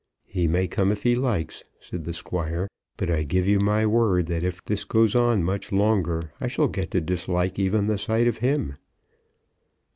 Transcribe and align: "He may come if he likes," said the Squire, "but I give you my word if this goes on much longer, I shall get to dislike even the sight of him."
"He 0.25 0.47
may 0.47 0.67
come 0.67 0.91
if 0.91 1.03
he 1.03 1.13
likes," 1.13 1.63
said 1.79 2.05
the 2.05 2.13
Squire, 2.13 2.67
"but 2.97 3.11
I 3.11 3.21
give 3.21 3.47
you 3.47 3.59
my 3.59 3.85
word 3.85 4.31
if 4.31 4.65
this 4.65 4.83
goes 4.83 5.15
on 5.15 5.43
much 5.43 5.71
longer, 5.71 6.33
I 6.41 6.47
shall 6.47 6.69
get 6.69 6.89
to 6.89 7.01
dislike 7.01 7.59
even 7.59 7.85
the 7.85 7.99
sight 7.99 8.25
of 8.27 8.39
him." 8.39 8.77